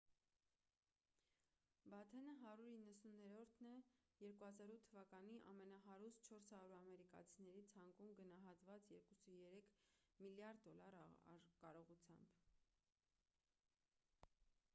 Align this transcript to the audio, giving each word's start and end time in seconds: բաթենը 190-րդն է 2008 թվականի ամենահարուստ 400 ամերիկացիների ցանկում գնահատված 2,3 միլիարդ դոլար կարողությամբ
բաթենը 1.93 2.31
190-րդն 2.43 3.67
է 3.71 3.73
2008 4.21 4.79
թվականի 4.87 5.35
ամենահարուստ 5.51 6.25
400 6.31 6.73
ամերիկացիների 6.77 7.63
ցանկում 7.75 8.15
գնահատված 8.21 8.87
2,3 8.95 9.61
միլիարդ 10.25 10.67
դոլար 10.69 10.99
կարողությամբ 11.65 12.33